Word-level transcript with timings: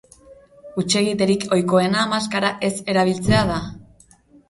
Hutsegiterik 0.77 1.45
ohikoena 1.57 2.07
maskara 2.17 2.53
ez 2.71 2.75
erabiltzea 2.95 3.47
da. 3.55 3.65